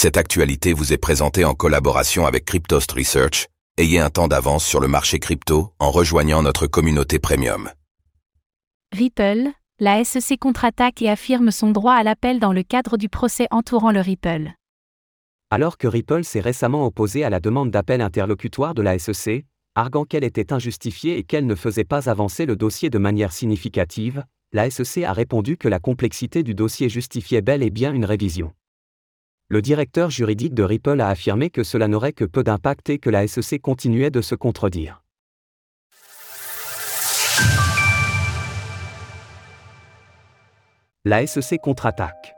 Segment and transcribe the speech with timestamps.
[0.00, 3.48] Cette actualité vous est présentée en collaboration avec Cryptost Research.
[3.78, 7.68] Ayez un temps d'avance sur le marché crypto en rejoignant notre communauté premium.
[8.96, 9.48] Ripple,
[9.80, 13.90] la SEC contre-attaque et affirme son droit à l'appel dans le cadre du procès entourant
[13.90, 14.52] le Ripple.
[15.50, 20.04] Alors que Ripple s'est récemment opposé à la demande d'appel interlocutoire de la SEC, arguant
[20.04, 24.22] qu'elle était injustifiée et qu'elle ne faisait pas avancer le dossier de manière significative,
[24.52, 28.52] la SEC a répondu que la complexité du dossier justifiait bel et bien une révision.
[29.50, 33.08] Le directeur juridique de Ripple a affirmé que cela n'aurait que peu d'impact et que
[33.08, 35.02] la SEC continuait de se contredire.
[41.06, 42.34] La SEC contre-attaque.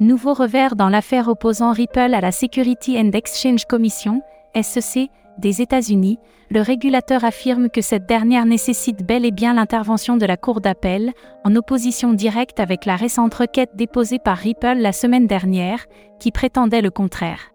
[0.00, 4.22] Nouveau revers dans l'affaire opposant Ripple à la Security and Exchange Commission,
[4.58, 6.18] SEC, des États-Unis,
[6.50, 11.12] le régulateur affirme que cette dernière nécessite bel et bien l'intervention de la Cour d'appel,
[11.44, 15.86] en opposition directe avec la récente requête déposée par Ripple la semaine dernière,
[16.20, 17.52] qui prétendait le contraire.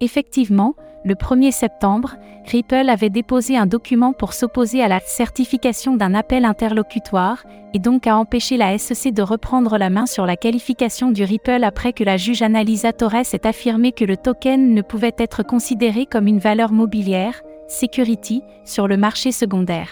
[0.00, 2.16] Effectivement, le 1er septembre,
[2.46, 8.06] Ripple avait déposé un document pour s'opposer à la certification d'un appel interlocutoire, et donc
[8.06, 12.04] à empêcher la SEC de reprendre la main sur la qualification du Ripple après que
[12.04, 16.38] la juge Analisa Torres ait affirmé que le token ne pouvait être considéré comme une
[16.38, 19.88] valeur mobilière, security, sur le marché secondaire.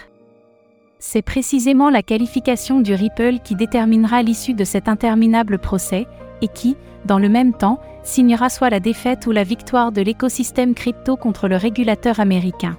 [0.99, 6.05] C'est précisément la qualification du Ripple qui déterminera l'issue de cet interminable procès,
[6.41, 6.75] et qui,
[7.05, 7.79] dans le même temps,
[8.09, 12.77] signera soit la défaite ou la victoire de l'écosystème crypto contre le régulateur américain.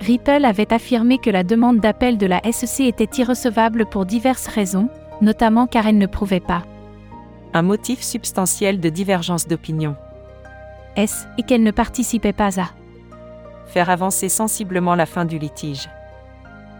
[0.00, 4.90] Ripple avait affirmé que la demande d'appel de la SEC était irrecevable pour diverses raisons,
[5.22, 6.64] notamment car elle ne prouvait pas
[7.54, 9.94] un motif substantiel de divergence d'opinion.
[10.96, 12.70] S et qu'elle ne participait pas à
[13.66, 15.88] faire avancer sensiblement la fin du litige.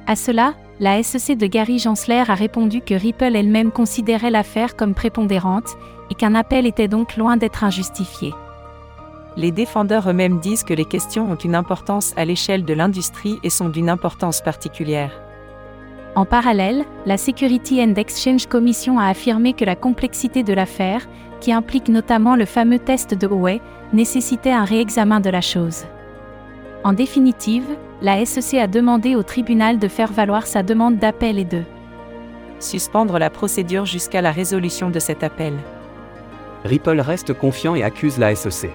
[0.07, 4.95] À cela, la SEC de Gary Gensler a répondu que Ripple elle-même considérait l'affaire comme
[4.95, 5.77] prépondérante
[6.11, 8.35] et qu'un appel était donc loin d'être injustifié.
[9.37, 13.51] Les défendeurs eux-mêmes disent que les questions ont une importance à l'échelle de l'industrie et
[13.51, 15.13] sont d'une importance particulière.
[16.14, 21.09] En parallèle, la Security and Exchange Commission a affirmé que la complexité de l'affaire,
[21.41, 23.61] qui implique notamment le fameux test de Huawei,
[23.93, 25.85] nécessitait un réexamen de la chose.
[26.85, 27.67] En définitive,
[28.05, 31.63] la SEC a demandé au tribunal de faire valoir sa demande d'appel et de
[32.61, 35.55] suspendre la procédure jusqu'à la résolution de cet appel.
[36.64, 38.70] Ripple reste confiant et accuse la SEC.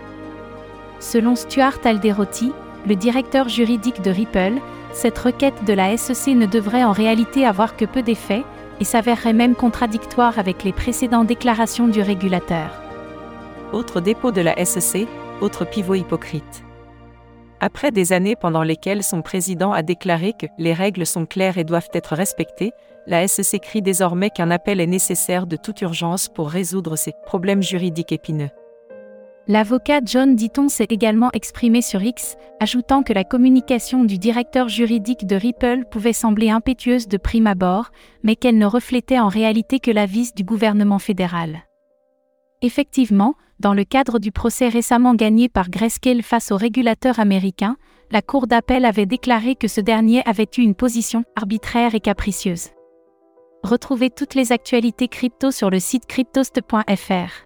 [0.99, 2.51] Selon Stuart Alderotti,
[2.87, 4.55] le directeur juridique de Ripple,
[4.93, 8.43] cette requête de la SEC ne devrait en réalité avoir que peu d'effet,
[8.79, 12.81] et s'avérerait même contradictoire avec les précédentes déclarations du régulateur.
[13.73, 15.07] Autre dépôt de la SEC,
[15.41, 16.63] autre pivot hypocrite.
[17.61, 21.65] Après des années pendant lesquelles son président a déclaré que les règles sont claires et
[21.65, 22.71] doivent être respectées,
[23.05, 27.63] la SEC crie désormais qu'un appel est nécessaire de toute urgence pour résoudre ces problèmes
[27.63, 28.49] juridiques épineux.
[29.47, 35.25] L'avocat John Ditton s'est également exprimé sur X, ajoutant que la communication du directeur juridique
[35.25, 37.89] de Ripple pouvait sembler impétueuse de prime abord,
[38.21, 41.63] mais qu'elle ne reflétait en réalité que la vis du gouvernement fédéral.
[42.61, 47.77] Effectivement, dans le cadre du procès récemment gagné par Grayscale face au régulateur américain,
[48.11, 52.69] la Cour d'appel avait déclaré que ce dernier avait eu une position arbitraire et capricieuse.
[53.63, 57.45] Retrouvez toutes les actualités crypto sur le site cryptost.fr.